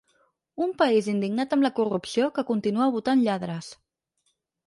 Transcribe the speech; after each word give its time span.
Un 0.67 0.71
país 0.81 1.09
indignat 1.13 1.53
amb 1.57 1.67
la 1.67 1.71
corrupció 1.81 2.31
que 2.37 2.45
continua 2.49 2.89
votant 2.97 3.23
lladres. 3.27 3.71